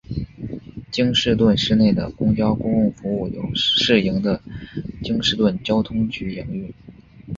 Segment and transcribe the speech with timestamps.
[0.91, 4.41] 京士顿市内的公共交通服务由市营的
[5.03, 6.73] 京士顿交通局营运。